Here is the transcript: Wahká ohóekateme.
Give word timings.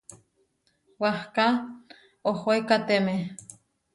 Wahká 1.01 1.45
ohóekateme. 2.31 3.15